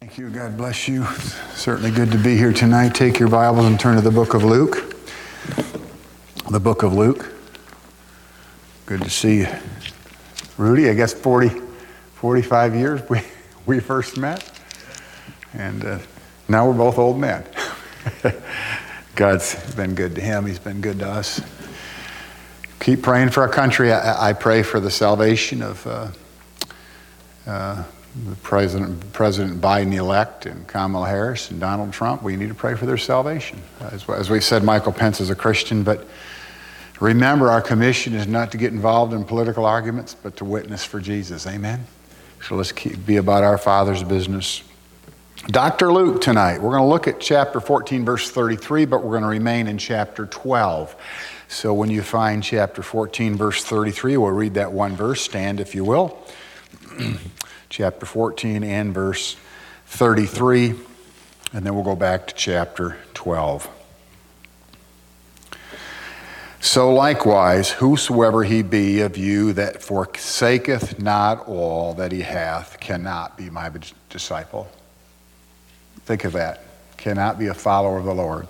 [0.00, 0.30] Thank you.
[0.30, 1.04] God bless you.
[1.52, 2.94] Certainly good to be here tonight.
[2.94, 4.96] Take your Bibles and turn to the book of Luke.
[6.50, 7.30] The book of Luke.
[8.86, 9.48] Good to see you.
[10.56, 11.50] Rudy, I guess 40,
[12.14, 13.20] 45 years we,
[13.66, 14.50] we first met.
[15.52, 15.98] And uh,
[16.48, 17.44] now we're both old men.
[19.16, 21.42] God's been good to him, He's been good to us.
[22.80, 23.92] Keep praying for our country.
[23.92, 25.86] I, I pray for the salvation of.
[25.86, 26.08] Uh,
[27.46, 27.84] uh,
[28.26, 32.74] The president, President Biden elect and Kamala Harris and Donald Trump, we need to pray
[32.74, 33.62] for their salvation.
[33.80, 36.08] As, as we said, Michael Pence is a Christian, but
[36.98, 40.98] remember our commission is not to get involved in political arguments, but to witness for
[40.98, 41.46] Jesus.
[41.46, 41.86] Amen?
[42.48, 44.64] So let's keep, be about our Father's business.
[45.46, 45.92] Dr.
[45.92, 49.28] Luke tonight, we're going to look at chapter 14, verse 33, but we're going to
[49.28, 50.96] remain in chapter 12.
[51.46, 55.22] So when you find chapter 14, verse 33, we'll read that one verse.
[55.22, 56.18] Stand if you will.
[57.70, 59.36] chapter 14 and verse
[59.86, 60.74] 33,
[61.52, 63.68] and then we'll go back to chapter 12.
[66.60, 73.38] So likewise, whosoever he be of you that forsaketh not all that he hath cannot
[73.38, 73.70] be my
[74.10, 74.68] disciple.
[76.00, 76.64] Think of that.
[76.96, 78.46] Cannot be a follower of the Lord.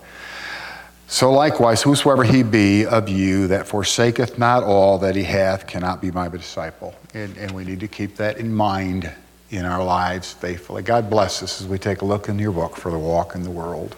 [1.11, 6.01] So likewise, whosoever he be of you that forsaketh not all that he hath cannot
[6.01, 6.95] be my disciple.
[7.15, 9.13] And, and we need to keep that in mind
[9.51, 10.85] in our lives faithfully.
[10.85, 13.43] God bless us as we take a look in your book for the walk in
[13.43, 13.97] the world.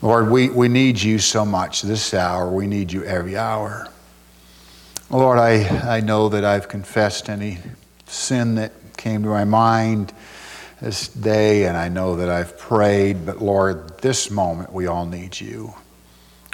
[0.00, 2.48] Lord, we, we need you so much this hour.
[2.48, 3.88] We need you every hour.
[5.10, 7.58] Lord, I, I know that I've confessed any
[8.06, 10.12] sin that came to my mind
[10.84, 15.40] this day, and I know that I've prayed, but Lord, this moment we all need
[15.40, 15.72] you.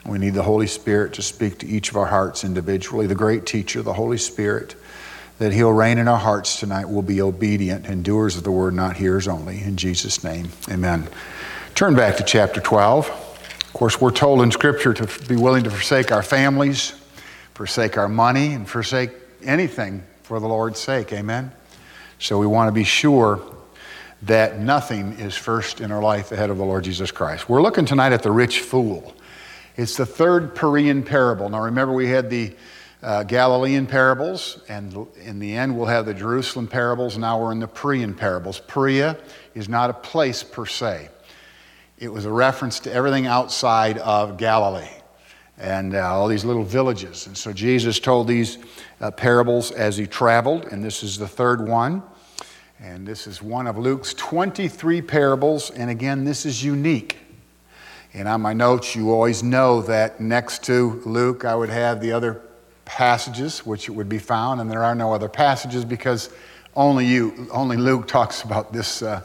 [0.06, 3.44] We need the Holy Spirit to speak to each of our hearts individually, the great
[3.44, 4.76] teacher, the Holy Spirit,
[5.40, 6.88] that He'll reign in our hearts tonight.
[6.88, 9.62] We'll be obedient and doers of the word, not hearers only.
[9.62, 11.08] In Jesus' name, amen.
[11.74, 13.08] Turn back to chapter 12.
[13.08, 16.92] Of course, we're told in Scripture to be willing to forsake our families,
[17.54, 19.10] forsake our money, and forsake
[19.42, 21.12] anything for the Lord's sake.
[21.12, 21.50] Amen.
[22.20, 23.42] So we want to be sure
[24.22, 27.48] that nothing is first in our life ahead of the Lord Jesus Christ.
[27.48, 29.14] We're looking tonight at the rich fool.
[29.76, 31.48] It's the third Perean parable.
[31.48, 32.54] Now, remember, we had the
[33.02, 37.16] uh, Galilean parables, and in the end, we'll have the Jerusalem parables.
[37.16, 38.60] Now we're in the Perean parables.
[38.60, 39.16] Perea
[39.54, 41.08] is not a place per se,
[41.98, 44.88] it was a reference to everything outside of Galilee
[45.58, 47.26] and uh, all these little villages.
[47.26, 48.56] And so Jesus told these
[49.02, 52.02] uh, parables as he traveled, and this is the third one.
[52.82, 55.70] And this is one of Luke's 23 parables.
[55.70, 57.18] And again, this is unique.
[58.14, 62.12] And on my notes, you always know that next to Luke, I would have the
[62.12, 62.40] other
[62.86, 66.30] passages which it would be found, and there are no other passages because
[66.74, 69.22] only you, only Luke talks about this, uh,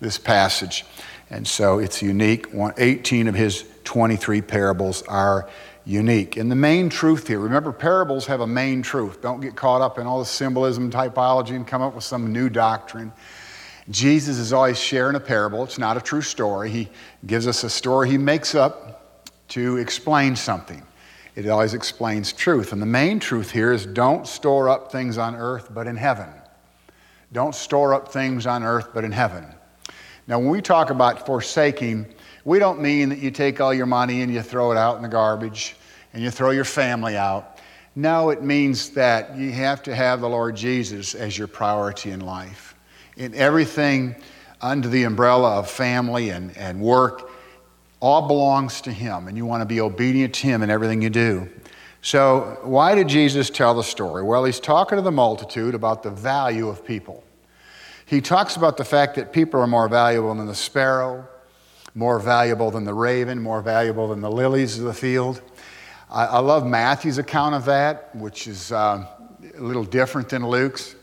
[0.00, 0.84] this passage.
[1.30, 2.46] And so it's unique.
[2.76, 5.48] 18 of his 23 parables are
[5.88, 6.36] unique.
[6.36, 9.22] And the main truth here, remember, parables have a main truth.
[9.22, 12.50] Don't get caught up in all the symbolism, typology, and come up with some new
[12.50, 13.10] doctrine.
[13.88, 15.64] Jesus is always sharing a parable.
[15.64, 16.68] It's not a true story.
[16.68, 16.88] He
[17.26, 20.82] gives us a story he makes up to explain something.
[21.34, 22.74] It always explains truth.
[22.74, 26.28] And the main truth here is don't store up things on earth but in heaven.
[27.32, 29.46] Don't store up things on earth but in heaven.
[30.26, 34.20] Now, when we talk about forsaking, we don't mean that you take all your money
[34.20, 35.76] and you throw it out in the garbage
[36.12, 37.58] and you throw your family out.
[37.94, 42.20] No, it means that you have to have the Lord Jesus as your priority in
[42.20, 42.74] life.
[43.16, 44.14] In everything
[44.60, 47.30] under the umbrella of family and, and work,
[48.00, 51.10] all belongs to Him, and you want to be obedient to Him in everything you
[51.10, 51.48] do.
[52.00, 54.22] So, why did Jesus tell the story?
[54.22, 57.24] Well, He's talking to the multitude about the value of people.
[58.06, 61.28] He talks about the fact that people are more valuable than the sparrow,
[61.94, 65.42] more valuable than the raven, more valuable than the lilies of the field.
[66.10, 69.06] I, I love Matthew's account of that, which is uh,
[69.56, 70.94] a little different than Luke's.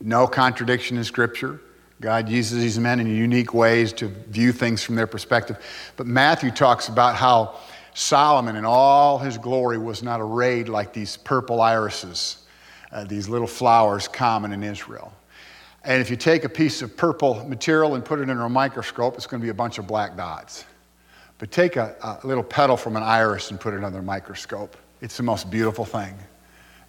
[0.00, 1.60] No contradiction in Scripture.
[2.00, 5.58] God uses these men in unique ways to view things from their perspective.
[5.96, 7.58] But Matthew talks about how
[7.94, 12.44] Solomon, in all his glory, was not arrayed like these purple irises,
[12.92, 15.12] uh, these little flowers common in Israel.
[15.84, 19.14] And if you take a piece of purple material and put it under a microscope,
[19.14, 20.64] it's going to be a bunch of black dots.
[21.38, 24.76] But take a, a little petal from an iris and put it under a microscope.
[25.00, 26.14] It's the most beautiful thing.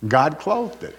[0.08, 0.96] God clothed it.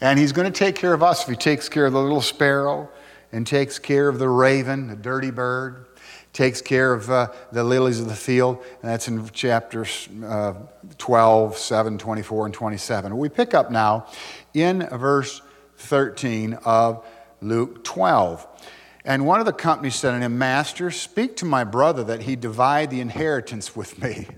[0.00, 2.20] And He's going to take care of us if He takes care of the little
[2.20, 2.88] sparrow
[3.32, 5.86] and takes care of the raven, the dirty bird,
[6.32, 8.58] takes care of uh, the lilies of the field.
[8.82, 10.54] And that's in chapters uh,
[10.98, 13.16] 12, 7, 24, and 27.
[13.16, 14.06] We pick up now
[14.54, 15.42] in verse
[15.78, 17.04] 13 of
[17.40, 18.46] Luke 12.
[19.10, 22.36] And one of the companies said to him, Master, speak to my brother that he
[22.36, 24.28] divide the inheritance with me.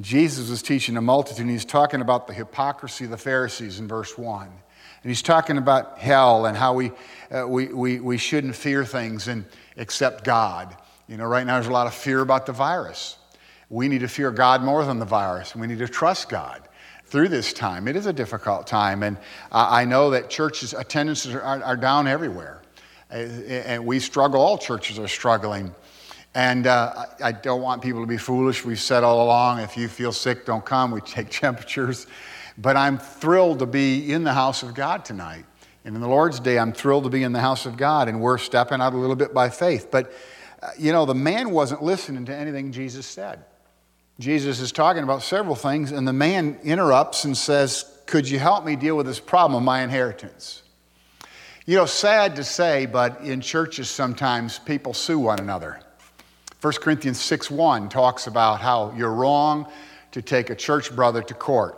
[0.00, 3.88] Jesus was teaching a multitude, and he's talking about the hypocrisy of the Pharisees in
[3.88, 4.46] verse 1.
[4.46, 6.92] And he's talking about hell and how we,
[7.32, 9.44] uh, we, we, we shouldn't fear things and
[9.76, 10.76] accept God.
[11.08, 13.16] You know, right now there's a lot of fear about the virus.
[13.70, 15.56] We need to fear God more than the virus.
[15.56, 16.62] We need to trust God
[17.06, 17.88] through this time.
[17.88, 19.16] It is a difficult time, and
[19.50, 22.62] I know that churches' attendances are, are down everywhere.
[23.10, 25.74] And we struggle, all churches are struggling.
[26.34, 28.64] And uh, I don't want people to be foolish.
[28.64, 30.90] We've said all along if you feel sick, don't come.
[30.90, 32.06] We take temperatures.
[32.58, 35.44] But I'm thrilled to be in the house of God tonight.
[35.86, 38.20] And in the Lord's Day, I'm thrilled to be in the house of God, and
[38.20, 39.88] we're stepping out a little bit by faith.
[39.90, 40.12] But,
[40.60, 43.44] uh, you know, the man wasn't listening to anything Jesus said.
[44.18, 48.64] Jesus is talking about several things, and the man interrupts and says, Could you help
[48.64, 50.62] me deal with this problem of my inheritance?
[51.68, 55.80] You know, sad to say, but in churches sometimes people sue one another.
[56.60, 59.66] 1 Corinthians 6 1 talks about how you're wrong
[60.12, 61.76] to take a church brother to court.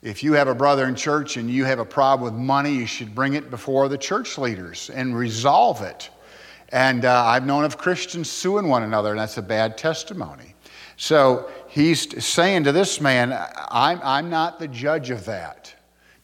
[0.00, 2.86] If you have a brother in church and you have a problem with money, you
[2.86, 6.08] should bring it before the church leaders and resolve it.
[6.70, 10.54] And uh, I've known of Christians suing one another, and that's a bad testimony.
[10.96, 13.38] So he's saying to this man,
[13.70, 15.75] I'm, I'm not the judge of that.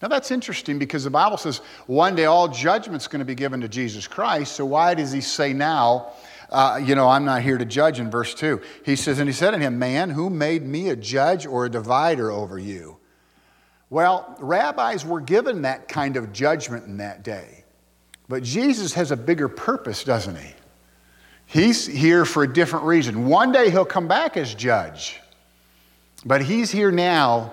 [0.03, 3.61] Now that's interesting because the Bible says one day all judgment's going to be given
[3.61, 4.57] to Jesus Christ.
[4.57, 6.11] So why does he say now,
[6.51, 8.61] uh, you know, I'm not here to judge in verse 2?
[8.85, 11.71] He says, And he said to him, Man, who made me a judge or a
[11.71, 12.97] divider over you?
[13.91, 17.65] Well, rabbis were given that kind of judgment in that day.
[18.29, 20.53] But Jesus has a bigger purpose, doesn't he?
[21.47, 23.27] He's here for a different reason.
[23.27, 25.21] One day he'll come back as judge,
[26.25, 27.53] but he's here now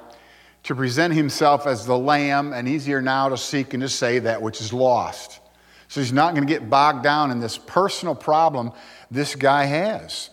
[0.64, 4.42] to present himself as the lamb, and easier now to seek and to save that
[4.42, 5.40] which is lost.
[5.88, 8.72] So he's not going to get bogged down in this personal problem
[9.10, 10.30] this guy has.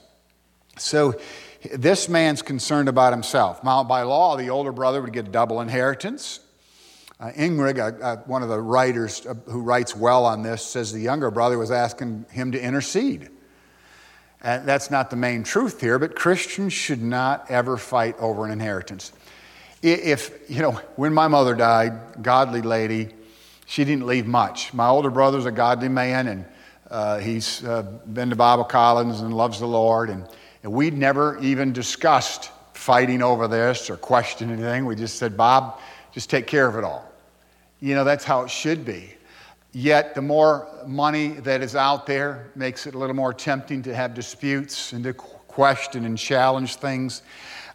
[0.77, 1.19] So
[1.75, 3.65] this man's concerned about himself.
[3.65, 6.41] Now, by law, the older brother would get double inheritance.
[7.19, 10.93] Uh, Ingrid, uh, uh, one of the writers uh, who writes well on this, says
[10.93, 13.31] the younger brother was asking him to intercede.
[14.43, 18.51] And that's not the main truth here, but Christians should not ever fight over an
[18.51, 19.13] inheritance.
[19.83, 23.11] If, you know, when my mother died, godly lady,
[23.67, 24.73] she didn't leave much.
[24.73, 26.45] My older brother's a godly man, and
[26.91, 30.09] uh, he's uh, been to Bible college and loves the Lord.
[30.09, 30.27] And,
[30.63, 34.87] and we'd never even discussed fighting over this or questioned anything.
[34.87, 35.79] We just said, Bob,
[36.13, 37.11] just take care of it all.
[37.81, 39.13] You know, that's how it should be.
[39.73, 43.95] Yet, the more money that is out there makes it a little more tempting to
[43.95, 47.23] have disputes and to question and challenge things.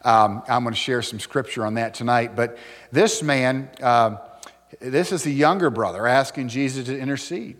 [0.04, 2.34] Um, I'm going to share some scripture on that tonight.
[2.34, 2.58] But
[2.90, 4.16] this man, uh,
[4.80, 7.56] this is the younger brother asking Jesus to intercede.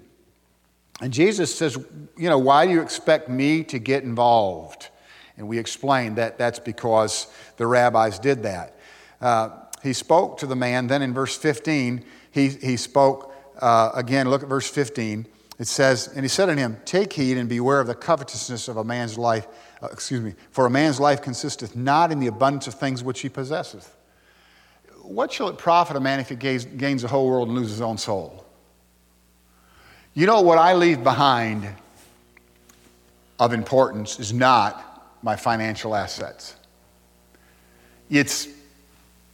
[1.01, 1.77] And Jesus says,
[2.17, 4.89] You know, why do you expect me to get involved?
[5.37, 8.77] And we explained that that's because the rabbis did that.
[9.21, 9.51] Uh,
[9.83, 14.43] he spoke to the man, then in verse 15, he, he spoke uh, again, look
[14.43, 15.27] at verse 15.
[15.59, 18.77] It says, And he said unto him, Take heed and beware of the covetousness of
[18.77, 19.47] a man's life.
[19.83, 23.21] Uh, excuse me, for a man's life consisteth not in the abundance of things which
[23.21, 23.97] he possesseth.
[25.03, 27.73] What shall it profit a man if he gains, gains the whole world and loses
[27.73, 28.47] his own soul?
[30.15, 31.69] You know, what I leave behind
[33.41, 36.55] of importance is not my financial assets.
[38.09, 38.47] It's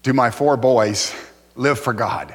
[0.03, 1.15] do my four boys
[1.57, 2.35] live for God?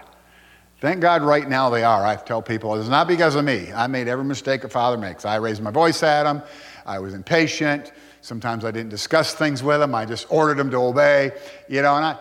[0.82, 2.06] Thank God right now they are.
[2.06, 3.72] I tell people it's not because of me.
[3.74, 5.24] I made every mistake a father makes.
[5.24, 6.44] I raised my voice at them.
[6.86, 7.94] I was impatient.
[8.24, 9.94] Sometimes I didn't discuss things with them.
[9.94, 11.34] I just ordered them to obey.
[11.68, 12.20] You know, and I,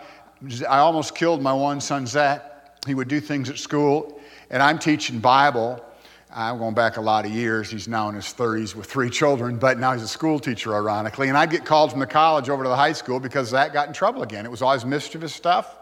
[0.65, 2.43] I almost killed my one son, Zach.
[2.85, 4.19] He would do things at school,
[4.49, 5.81] and I'm teaching Bible.
[6.29, 7.71] I'm going back a lot of years.
[7.71, 11.29] He's now in his 30s with three children, but now he's a school teacher, ironically.
[11.29, 13.87] And I'd get called from the college over to the high school because Zach got
[13.87, 14.45] in trouble again.
[14.45, 15.73] It was always mischievous stuff.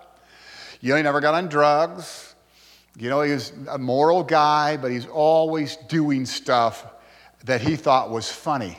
[0.82, 2.36] You know, he never got on drugs.
[2.96, 6.86] You know, he was a moral guy, but he's always doing stuff
[7.46, 8.78] that he thought was funny.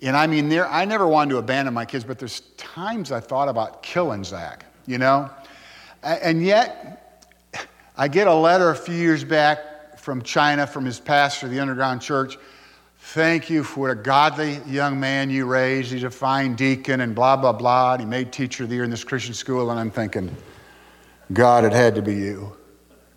[0.00, 3.20] And I mean, there, I never wanted to abandon my kids, but there's times I
[3.20, 5.30] thought about killing Zach, you know?
[6.02, 7.26] And yet,
[7.96, 11.58] I get a letter a few years back from China from his pastor of the
[11.58, 12.38] underground church.
[13.00, 15.92] Thank you for a godly young man you raised.
[15.92, 17.94] He's a fine deacon and blah, blah, blah.
[17.94, 19.70] And he made teacher of the year in this Christian school.
[19.70, 20.34] And I'm thinking,
[21.32, 22.56] God, it had to be you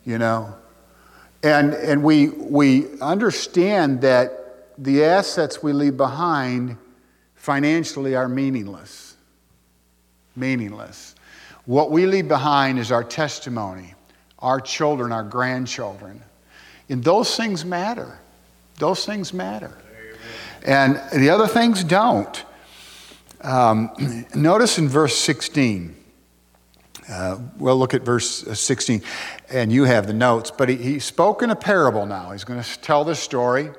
[0.06, 0.54] you know?
[1.44, 4.41] And, and we, we understand that
[4.82, 6.76] the assets we leave behind
[7.36, 9.16] financially are meaningless.
[10.36, 11.16] Meaningless.
[11.66, 13.94] What we leave behind is our testimony,
[14.40, 16.24] our children, our grandchildren.
[16.90, 18.20] And those things matter.
[18.80, 19.72] Those things matter.
[20.66, 22.44] And the other things don't.
[23.42, 25.96] Um, notice in verse 16.
[27.08, 29.04] Uh, we'll look at verse uh, 16,
[29.52, 30.50] and you have the notes.
[30.50, 32.32] But he, he spoke in a parable now.
[32.32, 33.72] He's going to tell this story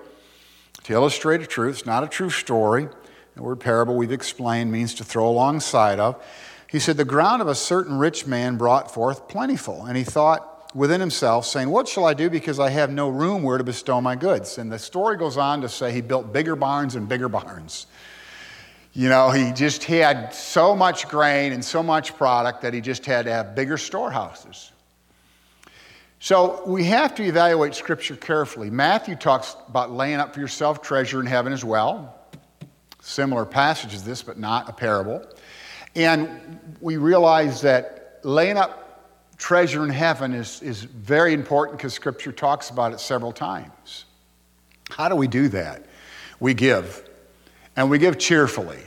[0.84, 1.78] to illustrate a truth.
[1.78, 2.88] It's not a true story.
[3.34, 6.22] The word parable, we've explained, means to throw alongside of.
[6.68, 9.84] He said, The ground of a certain rich man brought forth plentiful.
[9.86, 13.42] And he thought within himself, saying, What shall I do because I have no room
[13.42, 14.58] where to bestow my goods?
[14.58, 17.86] And the story goes on to say he built bigger barns and bigger barns.
[18.94, 22.82] You know, he just he had so much grain and so much product that he
[22.82, 24.70] just had to have bigger storehouses.
[26.22, 28.70] So we have to evaluate Scripture carefully.
[28.70, 32.16] Matthew talks about laying up for yourself treasure in heaven as well.
[33.00, 35.26] Similar passage as this, but not a parable.
[35.96, 39.02] And we realize that laying up
[39.36, 44.04] treasure in heaven is, is very important because Scripture talks about it several times.
[44.90, 45.86] How do we do that?
[46.38, 47.04] We give,
[47.74, 48.78] and we give cheerfully.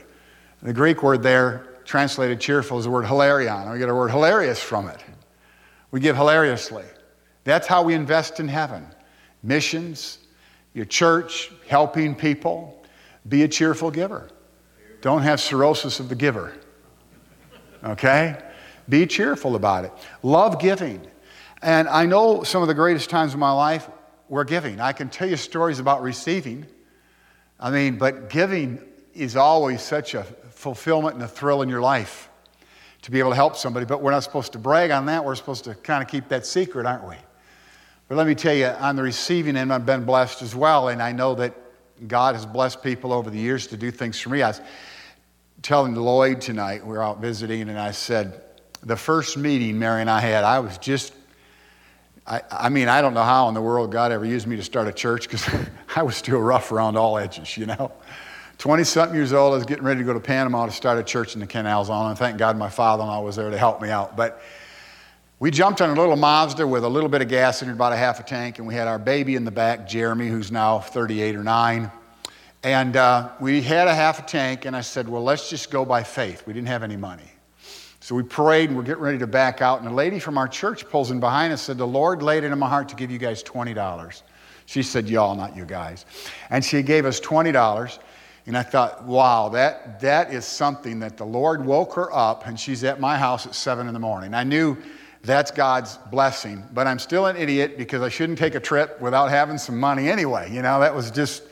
[0.62, 3.70] The Greek word there, translated cheerful, is the word hilarion.
[3.70, 5.04] We get our word hilarious from it.
[5.90, 6.86] We give hilariously.
[7.46, 8.84] That's how we invest in heaven.
[9.44, 10.18] Missions,
[10.74, 12.84] your church, helping people,
[13.28, 14.28] be a cheerful giver.
[15.00, 16.54] Don't have cirrhosis of the giver.
[17.84, 18.36] Okay?
[18.88, 19.92] Be cheerful about it.
[20.24, 21.06] Love giving.
[21.62, 23.88] And I know some of the greatest times of my life
[24.28, 24.80] were giving.
[24.80, 26.66] I can tell you stories about receiving.
[27.60, 28.80] I mean, but giving
[29.14, 32.28] is always such a fulfillment and a thrill in your life
[33.02, 33.86] to be able to help somebody.
[33.86, 35.24] But we're not supposed to brag on that.
[35.24, 37.14] We're supposed to kind of keep that secret, aren't we?
[38.08, 40.88] But let me tell you, on the receiving end, I've been blessed as well.
[40.88, 41.54] And I know that
[42.06, 44.42] God has blessed people over the years to do things for me.
[44.42, 44.60] I was
[45.62, 48.42] telling Lloyd tonight, we were out visiting, and I said,
[48.82, 51.12] the first meeting Mary and I had, I was just,
[52.26, 54.62] I, I mean, I don't know how in the world God ever used me to
[54.62, 55.48] start a church because
[55.96, 57.90] I was still rough around all edges, you know.
[58.58, 61.02] 20 something years old, I was getting ready to go to Panama to start a
[61.02, 63.58] church in the Canal Zone, and thank God my father in law was there to
[63.58, 64.16] help me out.
[64.16, 64.40] But
[65.38, 67.92] we jumped on a little Mazda with a little bit of gas in it, about
[67.92, 70.78] a half a tank, and we had our baby in the back, Jeremy, who's now
[70.78, 71.92] 38 or 9.
[72.62, 75.84] And uh, we had a half a tank, and I said, Well, let's just go
[75.84, 76.46] by faith.
[76.46, 77.30] We didn't have any money.
[78.00, 79.80] So we prayed, and we're getting ready to back out.
[79.80, 82.42] And a lady from our church pulls in behind us and said, The Lord laid
[82.42, 84.22] it in my heart to give you guys $20.
[84.64, 86.06] She said, Y'all, not you guys.
[86.48, 87.98] And she gave us $20.
[88.46, 92.58] And I thought, wow, that, that is something that the Lord woke her up, and
[92.58, 94.34] she's at my house at 7 in the morning.
[94.34, 94.78] I knew
[95.26, 96.64] that's God's blessing.
[96.72, 100.08] But I'm still an idiot because I shouldn't take a trip without having some money
[100.08, 100.50] anyway.
[100.52, 101.42] You know, that was just,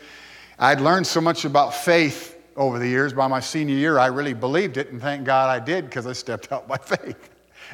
[0.59, 3.13] I'd learned so much about faith over the years.
[3.13, 6.13] By my senior year, I really believed it, and thank God I did because I
[6.13, 7.31] stepped out by faith.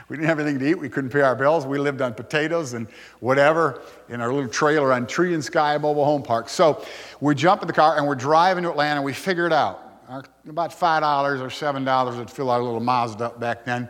[0.08, 0.74] We didn't have anything to eat.
[0.74, 1.66] We couldn't pay our bills.
[1.66, 2.88] We lived on potatoes and
[3.20, 6.48] whatever in our little trailer on Tree and Sky Mobile Home Park.
[6.48, 6.84] So
[7.20, 9.02] we jump in the car and we're driving to Atlanta.
[9.02, 9.80] We figure it out.
[10.08, 13.88] Our, about $5 or $7 would fill our little Mazda up back then.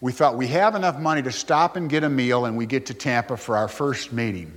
[0.00, 2.86] We thought we have enough money to stop and get a meal, and we get
[2.86, 4.52] to Tampa for our first meeting.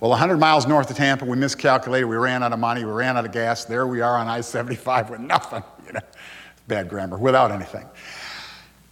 [0.00, 2.08] Well, 100 miles north of Tampa, we miscalculated.
[2.08, 2.84] We ran out of money.
[2.84, 3.66] We ran out of gas.
[3.66, 5.62] There we are on I 75 with nothing.
[5.86, 6.06] You know,
[6.68, 7.84] bad grammar, without anything.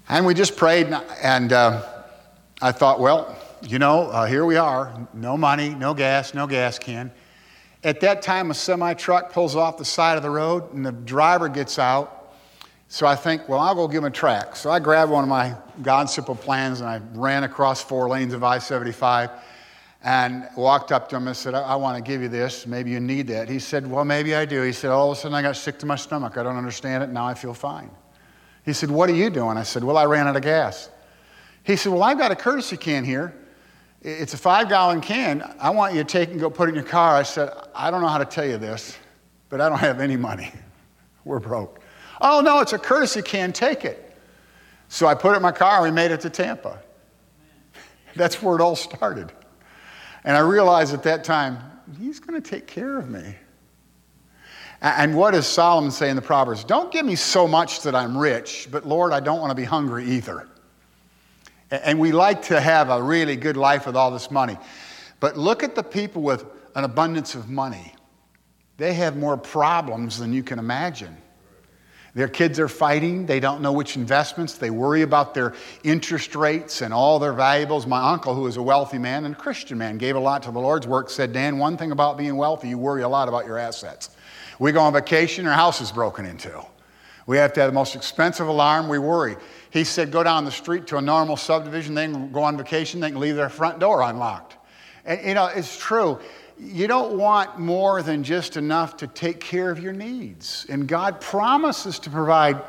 [0.09, 0.89] And we just prayed,
[1.23, 1.87] and uh,
[2.61, 5.07] I thought, well, you know, uh, here we are.
[5.15, 7.13] No money, no gas, no gas can.
[7.85, 10.91] At that time, a semi truck pulls off the side of the road, and the
[10.91, 12.18] driver gets out
[12.91, 14.57] so I think, well, I'll go give him a tract.
[14.57, 18.33] So I grabbed one of my God simple plans and I ran across four lanes
[18.33, 19.31] of I 75
[20.03, 22.67] and walked up to him and said, I, I want to give you this.
[22.67, 23.49] Maybe you need that.
[23.49, 24.63] He said, Well, maybe I do.
[24.63, 26.39] He said, All of a sudden I got sick to my stomach.
[26.39, 27.11] I don't understand it.
[27.11, 27.91] Now I feel fine.
[28.65, 29.59] He said, What are you doing?
[29.59, 30.89] I said, Well, I ran out of gas.
[31.65, 33.35] He said, Well, I've got a courtesy can here.
[34.01, 35.43] It's a five gallon can.
[35.61, 37.17] I want you to take and go put it in your car.
[37.17, 38.97] I said, I don't know how to tell you this,
[39.51, 40.53] but I don't have any money.
[41.25, 41.78] We're broke.
[42.21, 44.17] Oh, no, it's a courtesy can, take it.
[44.89, 46.81] So I put it in my car and we made it to Tampa.
[48.17, 49.33] That's where it all started.
[50.25, 51.59] And I realized at that time,
[51.99, 53.35] he's going to take care of me.
[54.81, 56.63] And what does Solomon say in the Proverbs?
[56.63, 59.65] Don't give me so much that I'm rich, but Lord, I don't want to be
[59.65, 60.49] hungry either.
[61.71, 64.57] And we like to have a really good life with all this money.
[65.21, 66.45] But look at the people with
[66.77, 67.95] an abundance of money.
[68.77, 71.17] They have more problems than you can imagine.
[72.19, 73.27] Their kids are fighting.
[73.27, 74.55] They don't know which investments.
[74.55, 77.87] They worry about their interest rates and all their valuables.
[77.87, 80.51] My uncle, who is a wealthy man and a Christian man, gave a lot to
[80.51, 83.47] the Lord's work, said, Dan, one thing about being wealthy, you worry a lot about
[83.47, 84.11] your assets.
[84.59, 86.61] We go on vacation, our house is broken into.
[87.29, 89.37] We have to have the most expensive alarm, we worry.
[89.71, 92.99] He said, go down the street to a normal subdivision, they can go on vacation,
[92.99, 94.57] they can leave their front door unlocked.
[95.05, 96.19] And you know, it's true.
[96.61, 100.67] You don't want more than just enough to take care of your needs.
[100.69, 102.61] And God promises to provide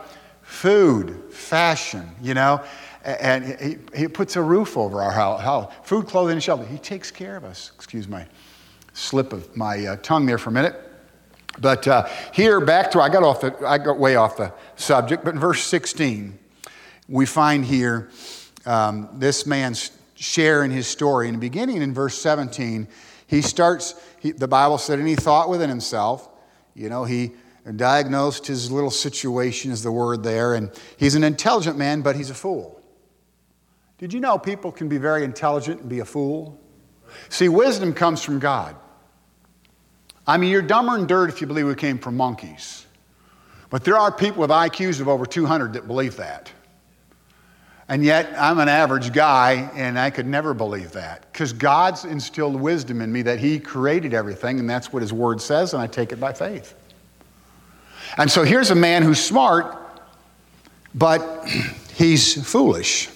[0.41, 2.63] food, fashion, you know,
[3.03, 6.65] and he, he puts a roof over our house, food, clothing, and shelter.
[6.65, 7.72] He takes care of us.
[7.75, 8.27] Excuse my
[8.93, 10.75] slip of my uh, tongue there for a minute.
[11.60, 15.24] But uh, here, back to I got off the I got way off the subject.
[15.24, 16.38] But in verse 16,
[17.08, 18.10] we find here
[18.65, 21.27] um, this man's sharing his story.
[21.27, 22.88] In the beginning, in verse 17,
[23.30, 23.94] he starts.
[24.20, 26.28] He, the Bible said, and he thought within himself.
[26.74, 27.34] You know, he
[27.76, 32.32] diagnosed his little situation is the word there, and he's an intelligent man, but he's
[32.32, 32.82] a fool.
[34.00, 36.60] Did you know people can be very intelligent and be a fool?
[37.30, 38.76] See, wisdom comes from God.
[40.26, 42.88] I mean, you're dumber than dirt if you believe we came from monkeys.
[43.70, 46.52] But there are people with IQs of over 200 that believe that.
[47.89, 51.25] And yet, I'm an average guy, and I could never believe that.
[51.34, 55.41] Because God's instilled wisdom in me that He created everything, and that's what His Word
[55.41, 56.75] says, and I take it by faith.
[58.17, 59.75] And so here's a man who's smart,
[60.93, 61.48] but
[61.96, 63.10] he's foolish.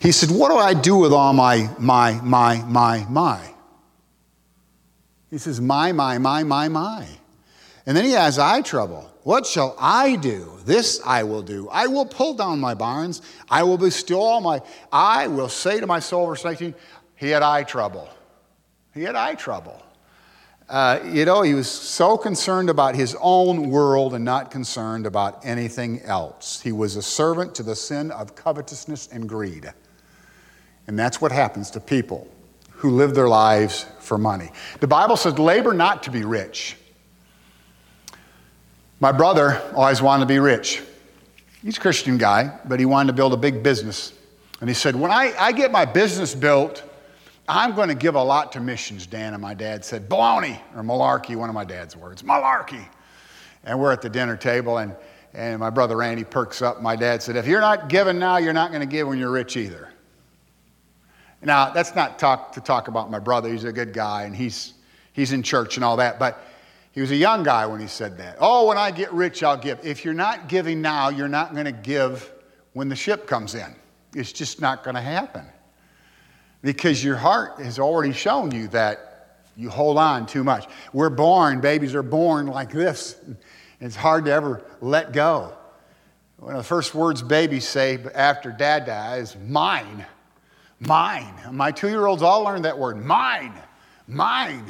[0.00, 3.40] He said, What do I do with all my, my, my, my, my?
[5.30, 7.06] He says, My, my, my, my, my.
[7.86, 9.10] And then he has eye trouble.
[9.24, 10.58] What shall I do?
[10.64, 11.68] This I will do.
[11.70, 13.22] I will pull down my barns.
[13.48, 14.60] I will bestow all my.
[14.90, 16.74] I will say to my soul, verse 19,
[17.16, 18.08] he had eye trouble.
[18.94, 19.80] He had eye trouble.
[20.68, 25.44] Uh, you know, he was so concerned about his own world and not concerned about
[25.44, 26.60] anything else.
[26.60, 29.72] He was a servant to the sin of covetousness and greed.
[30.86, 32.28] And that's what happens to people
[32.70, 34.50] who live their lives for money.
[34.80, 36.76] The Bible says, labor not to be rich.
[39.02, 40.80] My brother always wanted to be rich.
[41.60, 44.12] He's a Christian guy, but he wanted to build a big business.
[44.60, 46.84] And he said, When I, I get my business built,
[47.48, 49.32] I'm going to give a lot to missions, Dan.
[49.32, 52.86] And my dad said, Baloney, or malarkey, one of my dad's words, malarkey.
[53.64, 54.94] And we're at the dinner table, and,
[55.34, 56.80] and my brother Randy perks up.
[56.80, 59.32] My dad said, If you're not giving now, you're not going to give when you're
[59.32, 59.88] rich either.
[61.42, 63.50] Now, that's not talk, to talk about my brother.
[63.50, 64.74] He's a good guy and he's,
[65.12, 66.20] he's in church and all that.
[66.20, 66.40] But
[66.92, 68.36] he was a young guy when he said that.
[68.38, 69.84] Oh, when I get rich, I'll give.
[69.84, 72.30] If you're not giving now, you're not going to give
[72.74, 73.74] when the ship comes in.
[74.14, 75.46] It's just not going to happen.
[76.60, 80.66] Because your heart has already shown you that you hold on too much.
[80.92, 83.16] We're born, babies are born like this.
[83.80, 85.54] It's hard to ever let go.
[86.36, 90.04] One of the first words babies say after dad dies, is mine.
[90.78, 91.34] Mine.
[91.52, 93.54] My two year olds all learned that word mine,
[94.08, 94.64] mine.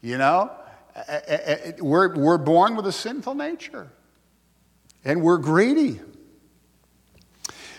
[0.00, 0.50] You know,
[1.80, 3.90] we're, we're born with a sinful nature
[5.04, 6.00] and we're greedy.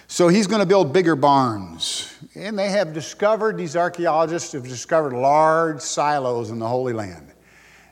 [0.07, 2.13] So he's going to build bigger barns.
[2.35, 7.33] And they have discovered, these archaeologists have discovered large silos in the Holy Land.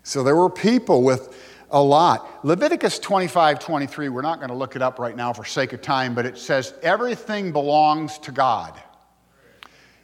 [0.04, 1.36] So there were people with
[1.72, 2.46] a lot.
[2.46, 5.82] Leviticus 25 23, we're not going to look it up right now for sake of
[5.82, 8.80] time, but it says everything belongs to God.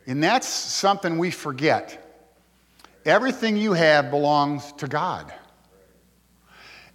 [0.05, 2.06] And that's something we forget.
[3.07, 5.33] Everything you have belongs to God.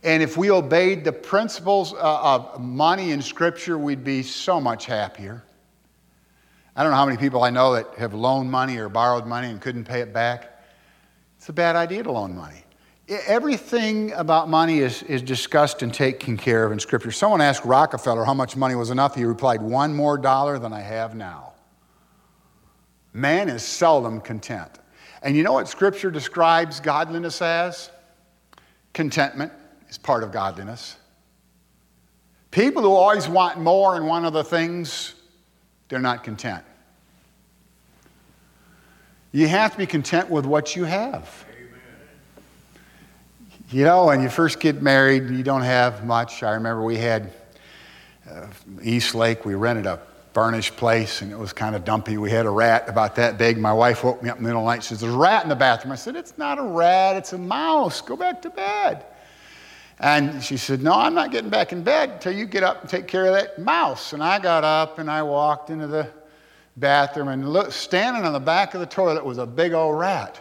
[0.02, 4.84] And if we obeyed the principles uh, of money in Scripture, we'd be so much
[4.84, 5.42] happier.
[6.76, 9.48] I don't know how many people I know that have loaned money or borrowed money
[9.48, 10.62] and couldn't pay it back.
[11.38, 12.62] It's a bad idea to loan money.
[13.26, 17.10] Everything about money is, is discussed and taken care of in Scripture.
[17.10, 19.14] Someone asked Rockefeller how much money was enough.
[19.14, 21.54] He replied, One more dollar than I have now.
[23.14, 24.78] Man is seldom content.
[25.22, 27.90] And you know what Scripture describes godliness as?
[28.92, 29.52] Contentment
[29.88, 30.96] is part of godliness.
[32.50, 35.14] People who always want more and want other things,
[35.88, 36.64] they're not content.
[39.30, 41.46] You have to be content with what you have.
[43.70, 46.42] You know, when you first get married, you don't have much.
[46.42, 47.32] I remember we had
[48.30, 48.48] uh,
[48.82, 49.98] East Lake, we rented a
[50.32, 52.16] furnished place and it was kind of dumpy.
[52.16, 53.58] We had a rat about that big.
[53.58, 54.82] My wife woke me up in the middle of the night.
[54.82, 55.92] She says, There's a rat in the bathroom.
[55.92, 58.00] I said, It's not a rat, it's a mouse.
[58.00, 59.04] Go back to bed.
[59.98, 62.90] And she said, No, I'm not getting back in bed until you get up and
[62.90, 64.12] take care of that mouse.
[64.12, 66.08] And I got up and I walked into the
[66.76, 70.40] bathroom and look, standing on the back of the toilet was a big old rat.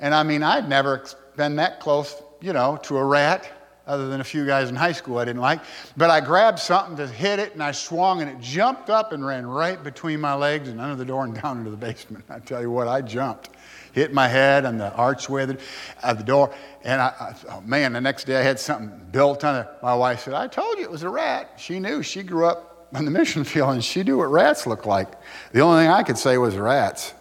[0.00, 1.04] And I mean, I'd never
[1.36, 3.50] been that close, you know, to a rat
[3.86, 5.60] other than a few guys in high school I didn't like.
[5.96, 9.24] But I grabbed something to hit it and I swung and it jumped up and
[9.24, 12.24] ran right between my legs and under the door and down into the basement.
[12.28, 13.50] I tell you what, I jumped.
[13.92, 15.58] Hit my head on the archway of the,
[16.02, 16.52] of the door.
[16.82, 19.68] And I, I, oh man, the next day I had something built on it.
[19.82, 21.52] My wife said, I told you it was a rat.
[21.58, 22.02] She knew.
[22.02, 25.12] She grew up on the mission field and she knew what rats look like.
[25.52, 27.14] The only thing I could say was rats.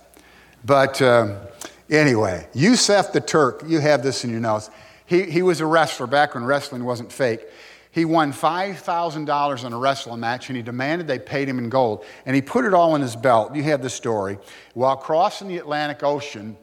[0.65, 1.37] But um,
[1.93, 4.69] Anyway, Yusef the Turk, you have this in your notes.
[5.05, 7.41] He, he was a wrestler back when wrestling wasn't fake.
[7.91, 12.03] He won $5,000 in a wrestling match and he demanded they paid him in gold.
[12.25, 13.55] And he put it all in his belt.
[13.55, 14.39] You have the story.
[14.73, 16.57] While crossing the Atlantic Ocean,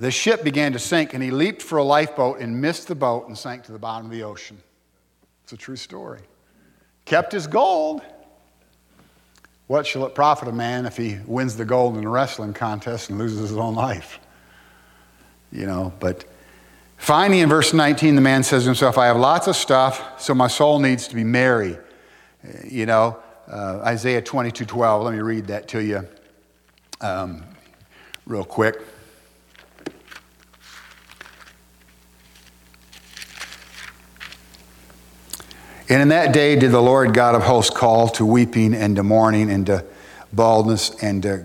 [0.00, 3.28] the ship began to sink and he leaped for a lifeboat and missed the boat
[3.28, 4.58] and sank to the bottom of the ocean.
[5.44, 6.20] It's a true story.
[7.04, 8.02] Kept his gold.
[9.66, 13.10] What shall it profit a man if he wins the gold in a wrestling contest
[13.10, 14.18] and loses his own life?
[15.52, 16.24] You know, but
[17.00, 20.34] finally in verse 19, the man says to himself, I have lots of stuff, so
[20.34, 21.76] my soul needs to be merry.
[22.64, 23.18] You know,
[23.50, 26.06] uh, Isaiah 22 12, let me read that to you
[27.00, 27.42] um,
[28.26, 28.80] real quick.
[35.88, 39.02] And in that day did the Lord God of hosts call to weeping and to
[39.02, 39.84] mourning and to
[40.32, 41.44] baldness and to,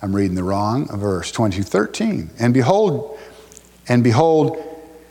[0.00, 2.30] I'm reading the wrong verse, 2213.
[2.38, 3.15] And behold,
[3.88, 4.62] and behold,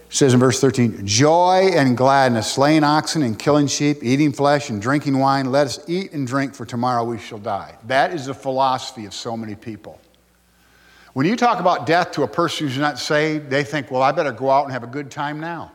[0.09, 4.81] says in verse 13, joy and gladness, slaying oxen and killing sheep, eating flesh and
[4.81, 5.51] drinking wine.
[5.51, 7.77] Let us eat and drink, for tomorrow we shall die.
[7.87, 9.99] That is the philosophy of so many people.
[11.13, 14.11] When you talk about death to a person who's not saved, they think, well, I
[14.11, 15.71] better go out and have a good time now.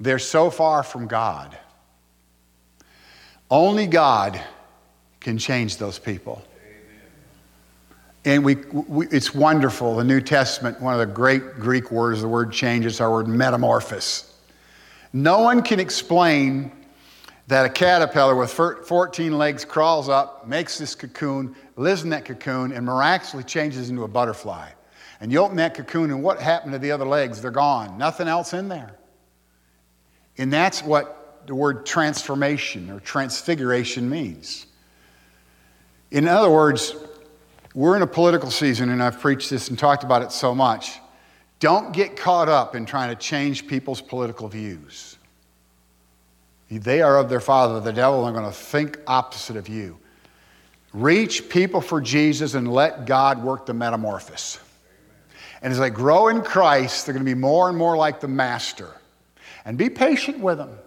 [0.00, 1.56] They're so far from God.
[3.50, 4.40] Only God
[5.20, 6.42] can change those people.
[8.26, 9.96] And we, we, it's wonderful.
[9.96, 13.28] The New Testament, one of the great Greek words, the word change is our word
[13.28, 14.34] metamorphosis.
[15.12, 16.72] No one can explain
[17.46, 22.72] that a caterpillar with 14 legs crawls up, makes this cocoon, lives in that cocoon,
[22.72, 24.70] and miraculously changes into a butterfly.
[25.20, 27.40] And you open that cocoon, and what happened to the other legs?
[27.40, 27.96] They're gone.
[27.96, 28.98] Nothing else in there.
[30.36, 34.66] And that's what the word transformation or transfiguration means.
[36.10, 36.92] In other words,
[37.76, 40.98] we're in a political season, and I've preached this and talked about it so much.
[41.60, 45.18] Don't get caught up in trying to change people's political views.
[46.70, 49.98] They are of their father, the devil, and they're going to think opposite of you.
[50.94, 54.58] Reach people for Jesus and let God work the metamorphosis.
[55.60, 58.28] And as they grow in Christ, they're going to be more and more like the
[58.28, 58.88] Master
[59.66, 60.78] and be patient with them.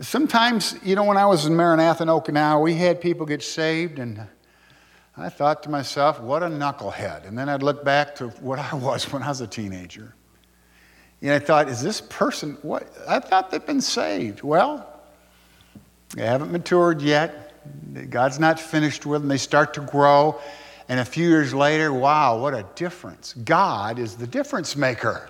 [0.00, 3.98] Sometimes, you know, when I was in Maranatha in Okinawa, we had people get saved,
[3.98, 4.26] and
[5.18, 7.26] I thought to myself, what a knucklehead.
[7.26, 10.14] And then I'd look back to what I was when I was a teenager.
[11.20, 12.86] And I thought, is this person, what?
[13.08, 14.42] I thought they've been saved.
[14.42, 14.88] Well,
[16.14, 17.44] they haven't matured yet.
[18.10, 19.28] God's not finished with them.
[19.28, 20.40] They start to grow.
[20.88, 23.32] And a few years later, wow, what a difference.
[23.32, 25.28] God is the difference maker.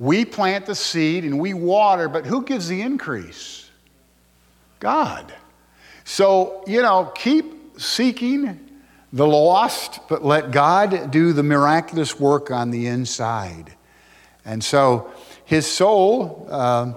[0.00, 3.70] We plant the seed and we water, but who gives the increase?
[4.80, 5.32] God.
[6.02, 8.63] So, you know, keep seeking
[9.14, 13.72] the lost, but let God do the miraculous work on the inside.
[14.44, 15.12] And so
[15.44, 16.94] his soul, uh,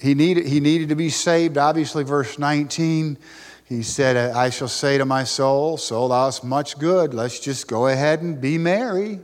[0.00, 1.58] he, needed, he needed to be saved.
[1.58, 3.18] Obviously, verse 19,
[3.66, 7.12] he said, I shall say to my soul, Soul, thou hast much good.
[7.12, 9.20] Let's just go ahead and be merry.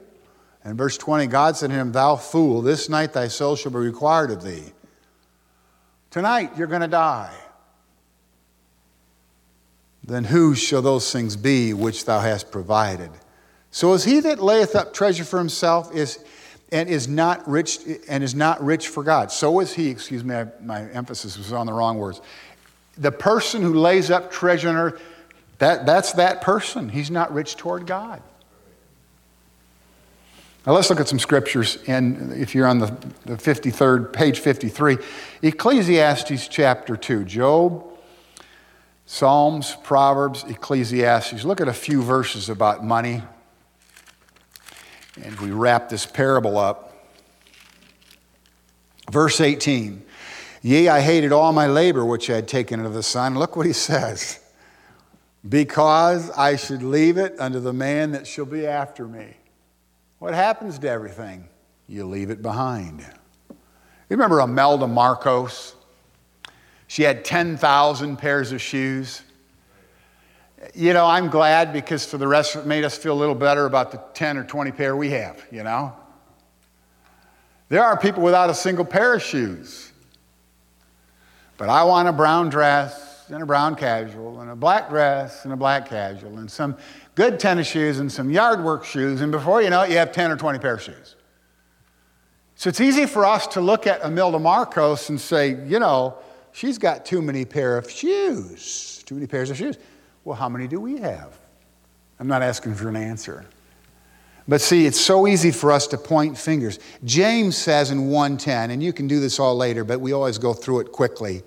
[0.62, 3.78] And verse 20, God said to him, Thou fool, this night thy soul shall be
[3.78, 4.74] required of thee.
[6.10, 7.34] Tonight you're going to die.
[10.06, 13.10] Then whose shall those things be which thou hast provided?
[13.70, 16.24] So is he that layeth up treasure for himself is
[16.74, 19.30] and is not rich and is not rich for God.
[19.30, 22.20] So is he, excuse me, I, my emphasis was on the wrong words.
[22.98, 25.02] The person who lays up treasure on earth,
[25.58, 26.88] that, that's that person.
[26.88, 28.20] He's not rich toward God.
[30.66, 31.78] Now let's look at some scriptures.
[31.86, 32.86] And if you're on the,
[33.24, 34.98] the 53rd, page 53,
[35.42, 37.84] Ecclesiastes chapter 2, Job,
[39.06, 41.44] Psalms, Proverbs, Ecclesiastes.
[41.44, 43.22] Look at a few verses about money.
[45.22, 46.92] And we wrap this parable up.
[49.10, 50.04] Verse 18
[50.62, 53.38] Yea, I hated all my labor which I had taken of the sun.
[53.38, 54.40] Look what he says.
[55.46, 59.36] Because I should leave it unto the man that shall be after me.
[60.18, 61.50] What happens to everything?
[61.86, 63.00] You leave it behind.
[63.50, 63.56] You
[64.08, 65.73] remember Imelda Marcos?
[66.94, 69.22] She had 10,000 pairs of shoes.
[70.74, 73.34] You know, I'm glad because for the rest of it made us feel a little
[73.34, 75.92] better about the 10 or 20 pair we have, you know?
[77.68, 79.90] There are people without a single pair of shoes.
[81.56, 85.52] But I want a brown dress and a brown casual and a black dress and
[85.52, 86.76] a black casual and some
[87.16, 90.12] good tennis shoes and some yard work shoes, and before you know it, you have
[90.12, 91.16] 10 or 20 pair of shoes.
[92.54, 96.18] So it's easy for us to look at Imelda Marcos and say, you know,
[96.54, 99.76] she's got too many pair of shoes, too many pairs of shoes.
[100.24, 101.38] Well, how many do we have?
[102.18, 103.44] I'm not asking for an answer.
[104.46, 106.78] But see, it's so easy for us to point fingers.
[107.04, 110.54] James says in 110, and you can do this all later, but we always go
[110.54, 111.42] through it quickly.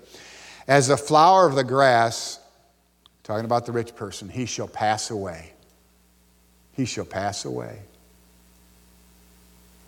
[0.66, 2.40] As the flower of the grass,
[3.22, 5.52] talking about the rich person, he shall pass away.
[6.72, 7.80] He shall pass away.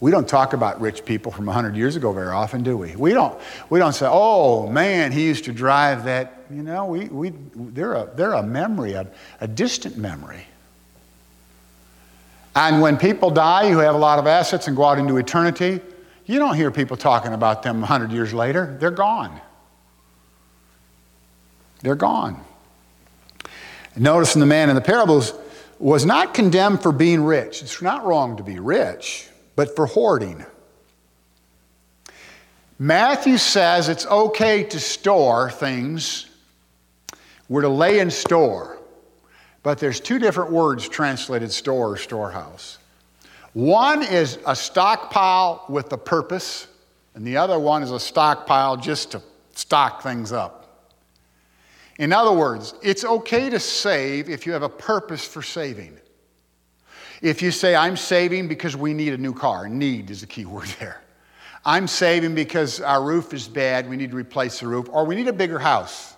[0.00, 2.96] We don't talk about rich people from 100 years ago very often, do we?
[2.96, 6.44] We don't, we don't say, oh man, he used to drive that.
[6.50, 9.06] You know, we, we, they're, a, they're a memory, a,
[9.40, 10.46] a distant memory.
[12.56, 15.80] And when people die who have a lot of assets and go out into eternity,
[16.24, 18.76] you don't hear people talking about them 100 years later.
[18.80, 19.38] They're gone.
[21.82, 22.42] They're gone.
[23.96, 25.34] Notice in the man in the parables
[25.78, 27.62] was not condemned for being rich.
[27.62, 30.44] It's not wrong to be rich but for hoarding.
[32.78, 36.26] Matthew says it's okay to store things.
[37.48, 38.78] We're to lay in store.
[39.62, 42.78] But there's two different words translated store or storehouse.
[43.52, 46.68] One is a stockpile with a purpose,
[47.14, 49.22] and the other one is a stockpile just to
[49.54, 50.88] stock things up.
[51.98, 55.99] In other words, it's okay to save if you have a purpose for saving.
[57.22, 60.44] If you say, I'm saving because we need a new car, need is the key
[60.44, 61.02] word there.
[61.64, 65.14] I'm saving because our roof is bad, we need to replace the roof, or we
[65.14, 66.16] need a bigger house.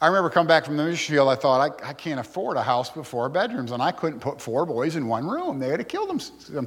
[0.00, 2.62] I remember coming back from the mission field, I thought, I, I can't afford a
[2.62, 5.60] house with four bedrooms, and I couldn't put four boys in one room.
[5.60, 6.66] They would have killed them.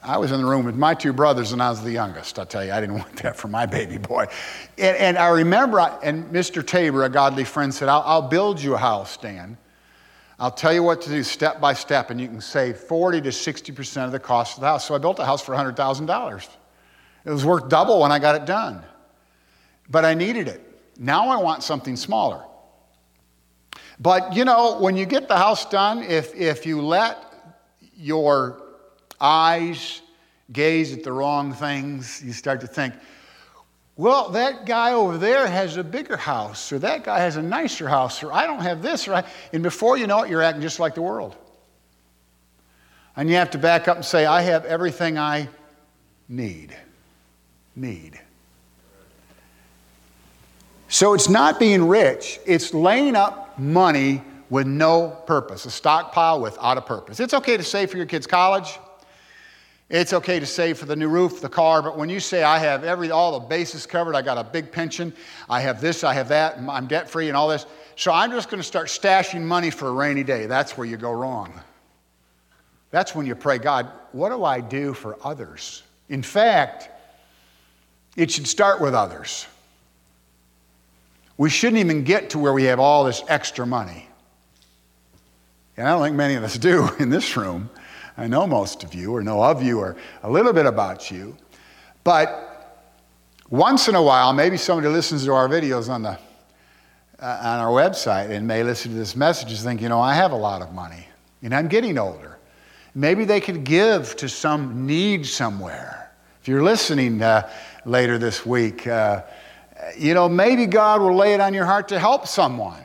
[0.00, 2.38] I was in the room with my two brothers, and I was the youngest.
[2.38, 4.26] I tell you, I didn't want that for my baby boy.
[4.78, 6.64] And, and I remember, and Mr.
[6.64, 9.58] Tabor, a godly friend, said, I'll, I'll build you a house, Dan.
[10.42, 13.28] I'll tell you what to do step by step, and you can save 40 to
[13.28, 14.88] 60% of the cost of the house.
[14.88, 16.48] So I built a house for $100,000.
[17.24, 18.82] It was worth double when I got it done.
[19.88, 20.60] But I needed it.
[20.98, 22.44] Now I want something smaller.
[24.00, 27.22] But you know, when you get the house done, if, if you let
[27.94, 28.60] your
[29.20, 30.02] eyes
[30.50, 32.94] gaze at the wrong things, you start to think,
[33.96, 37.88] well, that guy over there has a bigger house, or that guy has a nicer
[37.88, 40.80] house, or I don't have this, I, and before you know it, you're acting just
[40.80, 41.36] like the world.
[43.16, 45.48] And you have to back up and say, I have everything I
[46.28, 46.74] need.
[47.76, 48.18] Need.
[50.88, 56.76] So it's not being rich, it's laying up money with no purpose, a stockpile without
[56.76, 57.20] a purpose.
[57.20, 58.78] It's okay to save for your kids' college.
[59.92, 62.58] It's okay to save for the new roof, the car, but when you say, I
[62.58, 65.12] have every, all the bases covered, I got a big pension,
[65.50, 68.48] I have this, I have that, I'm debt free and all this, so I'm just
[68.48, 70.46] going to start stashing money for a rainy day.
[70.46, 71.52] That's where you go wrong.
[72.90, 75.82] That's when you pray, God, what do I do for others?
[76.08, 76.88] In fact,
[78.16, 79.46] it should start with others.
[81.36, 84.08] We shouldn't even get to where we have all this extra money.
[85.76, 87.68] And I don't think many of us do in this room.
[88.16, 91.36] I know most of you, or know of you, or a little bit about you.
[92.04, 92.52] But
[93.48, 96.18] once in a while, maybe somebody listens to our videos on, the,
[97.20, 100.14] uh, on our website and may listen to this message and think, you know, I
[100.14, 101.06] have a lot of money
[101.42, 102.38] and I'm getting older.
[102.94, 106.12] Maybe they could give to some need somewhere.
[106.40, 107.50] If you're listening uh,
[107.84, 109.22] later this week, uh,
[109.96, 112.82] you know, maybe God will lay it on your heart to help someone.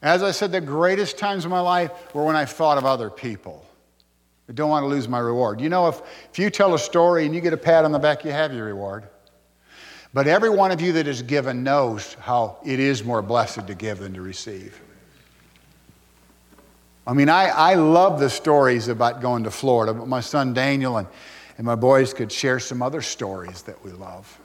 [0.00, 3.10] As I said, the greatest times of my life were when I thought of other
[3.10, 3.67] people.
[4.48, 5.60] I don't want to lose my reward.
[5.60, 7.98] You know, if, if you tell a story and you get a pat on the
[7.98, 9.04] back, you have your reward.
[10.14, 13.74] But every one of you that is given knows how it is more blessed to
[13.74, 14.80] give than to receive.
[17.06, 20.96] I mean, I, I love the stories about going to Florida, but my son Daniel
[20.96, 21.08] and,
[21.56, 24.38] and my boys could share some other stories that we love.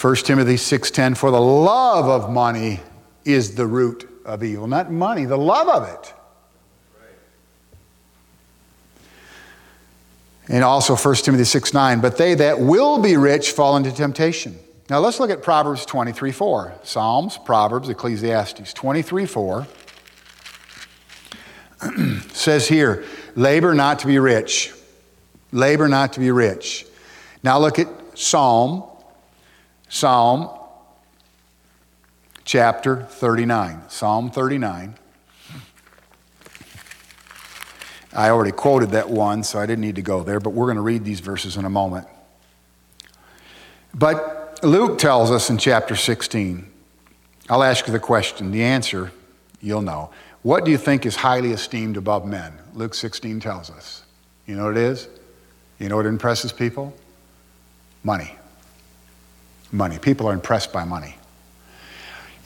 [0.00, 2.80] 1 Timothy 6:10 for the love of money
[3.24, 6.12] is the root of evil not money the love of it
[10.48, 14.58] And also 1 Timothy 6 9, but they that will be rich fall into temptation.
[14.88, 16.74] Now let's look at Proverbs 23 4.
[16.84, 19.66] Psalms, Proverbs, Ecclesiastes 23 4
[22.32, 23.04] says here,
[23.34, 24.72] labor not to be rich.
[25.52, 26.86] Labor not to be rich.
[27.42, 28.84] Now look at Psalm,
[29.88, 30.48] Psalm
[32.44, 33.82] chapter 39.
[33.88, 34.94] Psalm 39.
[38.16, 40.76] I already quoted that one, so I didn't need to go there, but we're going
[40.76, 42.08] to read these verses in a moment.
[43.94, 46.66] But Luke tells us in chapter 16,
[47.50, 48.50] I'll ask you the question.
[48.50, 49.12] The answer,
[49.60, 50.10] you'll know.
[50.42, 52.54] What do you think is highly esteemed above men?
[52.72, 54.02] Luke 16 tells us.
[54.46, 55.08] You know what it is?
[55.78, 56.94] You know what impresses people?
[58.02, 58.34] Money.
[59.72, 59.98] Money.
[59.98, 61.16] People are impressed by money.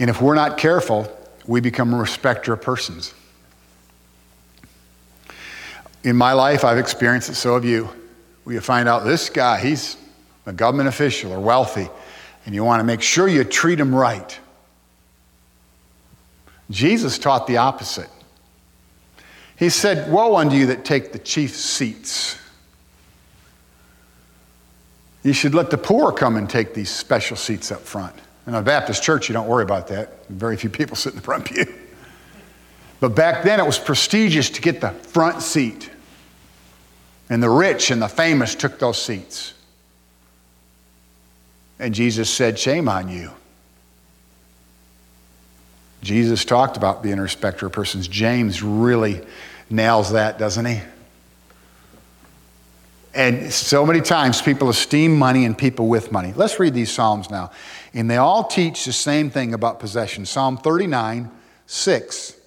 [0.00, 3.14] And if we're not careful, we become a respecter of persons.
[6.02, 7.88] In my life, I've experienced it, so have you.
[8.44, 9.96] Where you find out this guy, he's
[10.46, 11.88] a government official or wealthy,
[12.46, 14.38] and you want to make sure you treat him right.
[16.70, 18.08] Jesus taught the opposite.
[19.56, 22.38] He said, Woe unto you that take the chief seats.
[25.22, 28.14] You should let the poor come and take these special seats up front.
[28.46, 30.26] In a Baptist church, you don't worry about that.
[30.28, 31.66] Very few people sit in the front pew.
[33.00, 35.90] But back then, it was prestigious to get the front seat.
[37.30, 39.54] And the rich and the famous took those seats.
[41.78, 43.30] And Jesus said, Shame on you.
[46.02, 48.06] Jesus talked about being a respecter of persons.
[48.06, 49.24] James really
[49.70, 50.80] nails that, doesn't he?
[53.14, 56.32] And so many times people esteem money and people with money.
[56.34, 57.50] Let's read these Psalms now.
[57.92, 60.26] And they all teach the same thing about possession.
[60.26, 61.30] Psalm 39,
[61.66, 62.39] 6.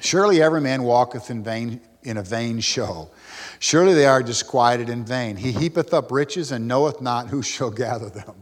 [0.00, 3.10] Surely every man walketh in vain in a vain show.
[3.58, 5.36] Surely they are disquieted in vain.
[5.36, 8.34] He heapeth up riches and knoweth not who shall gather them.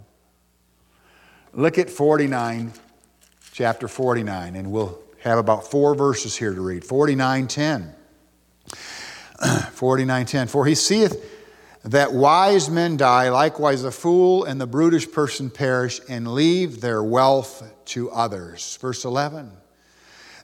[1.54, 2.72] Look at 49,
[3.52, 6.84] chapter 49, and we'll have about four verses here to read.
[6.84, 7.94] 49, 10.
[9.72, 10.48] 49, 10.
[10.48, 11.24] For he seeth
[11.84, 17.02] that wise men die, likewise the fool and the brutish person perish and leave their
[17.02, 18.76] wealth to others.
[18.80, 19.50] Verse 11.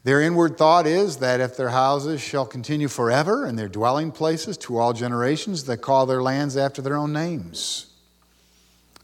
[0.02, 4.56] Their inward thought is that if their houses shall continue forever and their dwelling places
[4.58, 7.86] to all generations, they call their lands after their own names.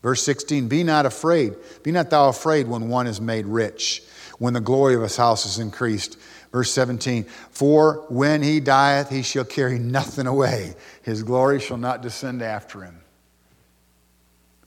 [0.02, 4.02] Verse 16 Be not afraid, be not thou afraid when one is made rich,
[4.38, 6.16] when the glory of his house is increased.
[6.50, 12.00] Verse 17 For when he dieth, he shall carry nothing away, his glory shall not
[12.00, 13.00] descend after him.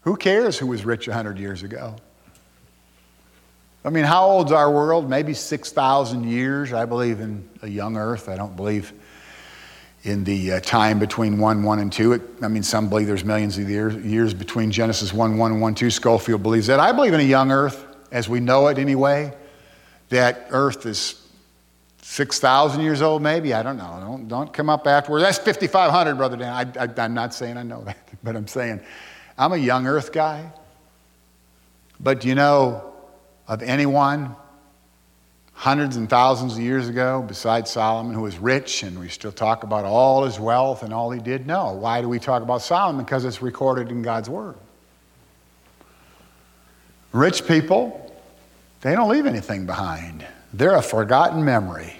[0.01, 1.95] Who cares who was rich a 100 years ago?
[3.83, 5.09] I mean, how old's our world?
[5.09, 6.73] Maybe 6,000 years.
[6.73, 8.27] I believe in a young earth.
[8.27, 8.93] I don't believe
[10.03, 12.13] in the uh, time between 1, 1, and 2.
[12.13, 15.61] It, I mean, some believe there's millions of years, years between Genesis 1, 1, and
[15.61, 15.89] 1, 2.
[15.91, 16.79] Scofield believes that.
[16.79, 19.33] I believe in a young earth, as we know it anyway,
[20.09, 21.21] that earth is
[22.01, 23.53] 6,000 years old, maybe.
[23.53, 23.97] I don't know.
[24.01, 25.23] Don't, don't come up afterwards.
[25.23, 26.73] That's 5,500, Brother Dan.
[26.77, 28.81] I, I'm not saying I know that, but I'm saying
[29.37, 30.51] I'm a young earth guy.
[31.99, 32.88] But you know,
[33.49, 34.35] of anyone
[35.53, 39.63] hundreds and thousands of years ago besides Solomon who was rich and we still talk
[39.63, 41.45] about all his wealth and all he did?
[41.45, 41.73] No.
[41.73, 43.03] Why do we talk about Solomon?
[43.03, 44.55] Because it's recorded in God's Word.
[47.11, 48.15] Rich people,
[48.81, 51.95] they don't leave anything behind, they're a forgotten memory.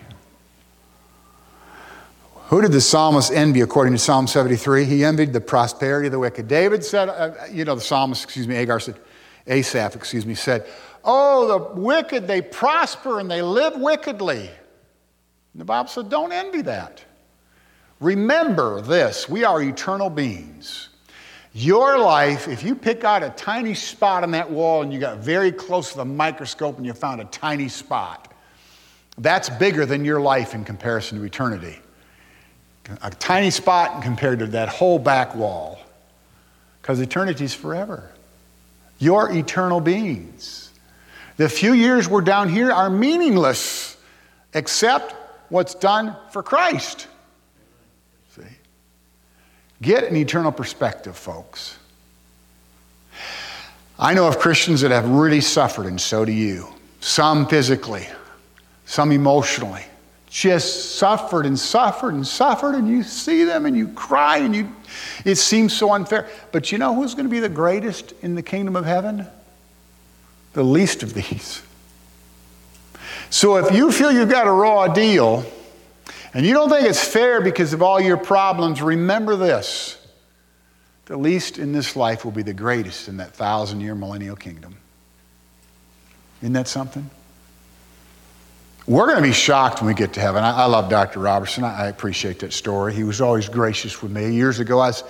[2.49, 4.85] Who did the psalmist envy according to Psalm 73?
[4.85, 6.47] He envied the prosperity of the wicked.
[6.47, 8.95] David said, uh, you know, the psalmist, excuse me, Agar said,
[9.45, 10.65] Asaph, excuse me, said,
[11.03, 14.49] Oh, the wicked, they prosper and they live wickedly.
[15.53, 17.03] And the Bible said, don't envy that.
[17.99, 20.89] Remember this we are eternal beings.
[21.53, 25.17] Your life, if you pick out a tiny spot on that wall and you got
[25.17, 28.33] very close to the microscope and you found a tiny spot,
[29.17, 31.79] that's bigger than your life in comparison to eternity.
[33.01, 35.79] A tiny spot compared to that whole back wall.
[36.81, 38.12] Because eternity is forever.
[38.99, 40.68] You're eternal beings.
[41.39, 43.95] The few years we're down here are meaningless
[44.54, 45.15] except
[45.47, 47.08] what's done for Christ.
[48.36, 48.41] See?
[49.82, 51.80] Get an eternal perspective, folks.
[53.97, 56.67] I know of Christians that have really suffered, and so do you.
[56.99, 58.06] Some physically,
[58.86, 59.86] some emotionally.
[60.30, 64.69] Just suffered and suffered and suffered, and you see them and you cry, and you,
[65.23, 66.28] it seems so unfair.
[66.52, 69.25] But you know who's going to be the greatest in the kingdom of heaven?
[70.60, 71.62] The least of these.
[73.30, 75.45] So if you feel you've got a raw deal
[76.34, 80.06] and you don't think it's fair because of all your problems, remember this.
[81.06, 84.76] The least in this life will be the greatest in that thousand year millennial kingdom.
[86.42, 87.10] Isn't that something?
[88.86, 90.44] We're going to be shocked when we get to heaven.
[90.44, 91.21] I, I love Dr.
[91.21, 91.63] Robertson.
[91.63, 92.94] I, I, appreciate that story.
[92.94, 94.33] He was always gracious with me.
[94.33, 95.06] Years ago, I was,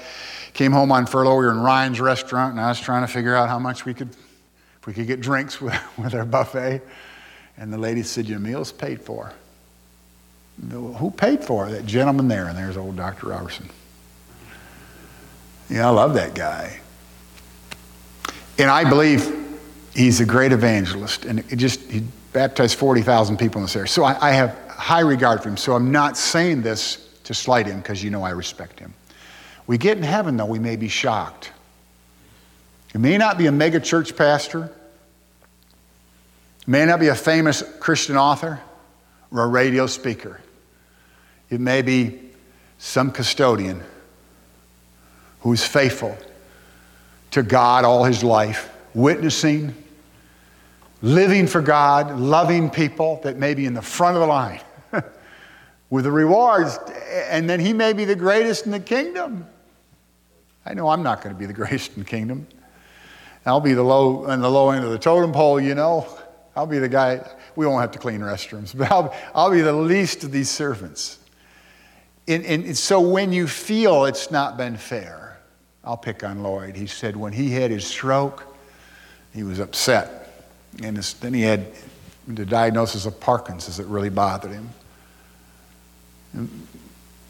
[0.54, 1.40] came home on furlough.
[1.40, 3.96] We were in Ryan's restaurant, and I was trying to figure out how much we
[3.96, 4.10] could
[4.80, 6.82] if we could get drinks with, with our buffet.
[7.58, 9.34] And the lady said, Your meal's paid for.
[10.72, 11.72] Who paid for it?
[11.72, 12.48] That gentleman there.
[12.48, 13.28] And there's old Dr.
[13.28, 13.70] Robertson.
[15.70, 16.80] Yeah, I love that guy.
[18.58, 19.60] And I believe
[19.96, 21.26] he's a great evangelist.
[21.26, 22.04] And it just, he
[22.34, 23.88] baptized 40,000 people in this area.
[23.88, 25.58] So I, I have high regard for him.
[25.58, 28.94] So I'm not saying this to slight him because you know I respect him.
[29.68, 31.52] We get in heaven, though, we may be shocked.
[32.94, 34.72] You may not be a mega church pastor.
[36.66, 38.60] May not be a famous Christian author
[39.32, 40.40] or a radio speaker.
[41.50, 42.20] It may be
[42.78, 43.84] some custodian
[45.42, 46.18] who's faithful
[47.32, 49.76] to God all his life, witnessing,
[51.02, 54.62] living for God, loving people that may be in the front of the line
[55.90, 56.78] with the rewards,
[57.30, 59.46] and then he may be the greatest in the kingdom.
[60.66, 62.48] I know I'm not going to be the greatest in the kingdom.
[63.50, 66.08] I'll be the low on the low end of the totem pole, you know.
[66.56, 67.28] I'll be the guy.
[67.56, 71.18] We won't have to clean restrooms, but I'll, I'll be the least of these servants.
[72.28, 75.40] And, and so when you feel it's not been fair,
[75.84, 76.76] I'll pick on Lloyd.
[76.76, 78.46] He said when he had his stroke,
[79.34, 80.32] he was upset.
[80.84, 81.66] And then he had
[82.28, 84.70] the diagnosis of Parkinson's that really bothered him.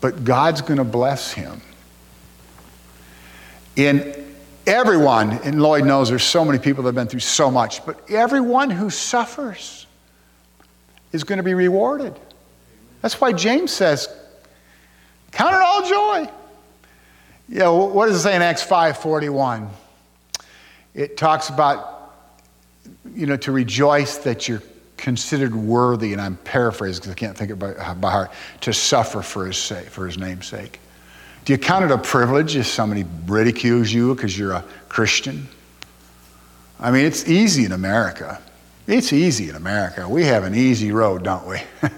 [0.02, 1.62] But God's going to bless him.
[3.78, 4.19] In
[4.70, 8.10] everyone, and Lloyd knows there's so many people that have been through so much, but
[8.10, 9.88] everyone who suffers
[11.12, 12.18] is going to be rewarded.
[13.02, 14.08] That's why James says,
[15.32, 16.32] Count it all joy.
[17.50, 19.70] You know, what does it say in Acts 5:41?
[20.94, 22.14] It talks about,
[23.14, 24.62] you know, to rejoice that you're
[24.98, 29.22] considered worthy, and I'm paraphrasing because I can't think it by, by heart, to suffer
[29.22, 30.80] for his sake, for his name's sake.
[31.46, 35.48] Do you count it a privilege if somebody ridicules you because you're a Christian?
[36.80, 38.40] I mean, it's easy in America.
[38.88, 40.08] It's easy in America.
[40.08, 41.58] We have an easy road, don't we?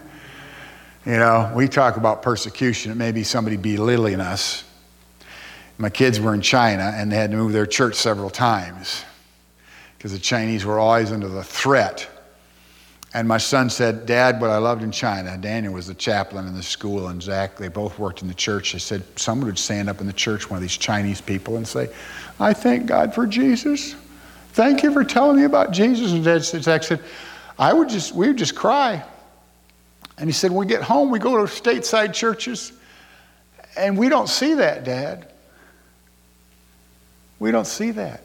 [1.06, 2.92] you know, we talk about persecution.
[2.92, 4.64] It may be somebody belittling us.
[5.78, 9.04] My kids were in China and they had to move their church several times
[9.98, 12.10] because the Chinese were always under the threat
[13.14, 16.56] and my son said, Dad, what I loved in China, Daniel was the chaplain in
[16.56, 18.72] the school, and Zach, they both worked in the church.
[18.72, 21.68] They said someone would stand up in the church, one of these Chinese people, and
[21.68, 21.90] say,
[22.40, 23.96] I thank God for Jesus.
[24.54, 26.14] Thank you for telling me about Jesus.
[26.14, 27.02] And Dad, Zach said,
[27.60, 29.04] I would just, we would just cry.
[30.18, 32.72] And he said, when we get home, we go to stateside churches,
[33.78, 35.28] and we don't see that, Dad.
[37.40, 38.24] We don't see that.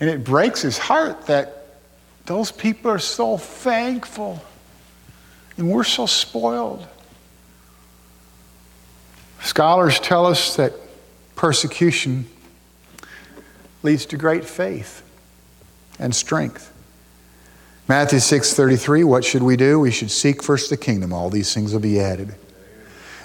[0.00, 1.55] And it breaks his heart that
[2.26, 4.42] those people are so thankful.
[5.56, 6.86] And we're so spoiled.
[9.42, 10.72] Scholars tell us that
[11.34, 12.26] persecution
[13.82, 15.02] leads to great faith
[15.98, 16.72] and strength.
[17.88, 19.78] Matthew 6:33 what should we do?
[19.78, 22.34] We should seek first the kingdom all these things will be added.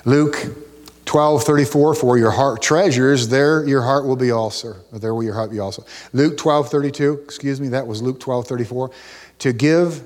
[0.06, 0.71] Luke
[1.06, 4.76] 12, 34, for your heart treasures, there your heart will be also.
[4.94, 5.86] There will your heart be also.
[6.14, 8.92] Luke 12, 32, excuse me, that was Luke 12, 34.
[9.40, 10.06] To give,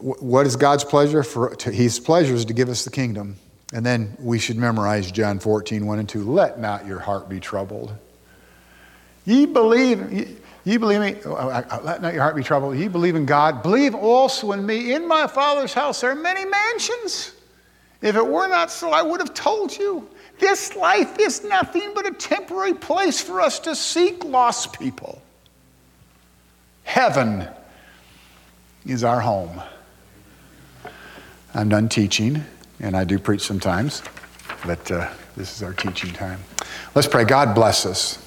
[0.00, 1.22] what is God's pleasure?
[1.22, 3.36] For His pleasure is to give us the kingdom.
[3.72, 6.22] And then we should memorize John 14, 1 and 2.
[6.30, 7.92] Let not your heart be troubled.
[9.24, 12.76] Ye believe, ye, ye believe me, oh, let not your heart be troubled.
[12.76, 13.62] Ye believe in God.
[13.62, 14.94] Believe also in me.
[14.94, 17.32] In my Father's house there are many mansions.
[18.02, 20.08] If it were not so, I would have told you.
[20.38, 25.22] This life is nothing but a temporary place for us to seek lost people.
[26.84, 27.48] Heaven
[28.84, 29.62] is our home.
[31.54, 32.44] I'm done teaching,
[32.80, 34.02] and I do preach sometimes,
[34.66, 36.40] but uh, this is our teaching time.
[36.94, 37.24] Let's pray.
[37.24, 38.18] God bless us.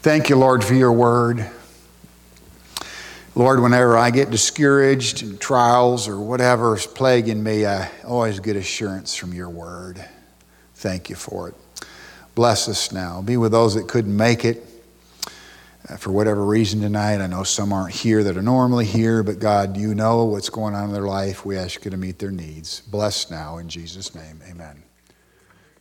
[0.00, 1.46] Thank you, Lord, for your word.
[3.34, 8.56] Lord, whenever I get discouraged in trials or whatever is plaguing me, I always get
[8.56, 10.04] assurance from your word.
[10.74, 11.54] Thank you for it.
[12.34, 13.22] Bless us now.
[13.22, 14.64] Be with those that couldn't make it
[15.88, 17.20] uh, for whatever reason tonight.
[17.20, 20.74] I know some aren't here that are normally here, but God, you know what's going
[20.74, 21.44] on in their life.
[21.44, 22.80] We ask you to meet their needs.
[22.80, 24.40] Bless now in Jesus' name.
[24.48, 24.82] Amen.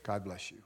[0.04, 0.59] God bless you.